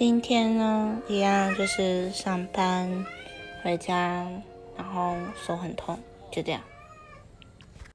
[0.00, 3.04] 今天呢一样就是上班
[3.62, 4.26] 回家
[4.74, 5.98] 然后手很痛
[6.30, 6.62] 就这样。